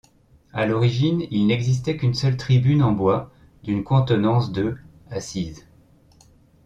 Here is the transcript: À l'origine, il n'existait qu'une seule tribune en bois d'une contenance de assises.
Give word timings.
À 0.51 0.65
l'origine, 0.65 1.27
il 1.29 1.45
n'existait 1.45 1.95
qu'une 1.95 2.15
seule 2.15 2.35
tribune 2.35 2.81
en 2.81 2.91
bois 2.91 3.29
d'une 3.63 3.83
contenance 3.83 4.51
de 4.51 4.75
assises. 5.11 5.67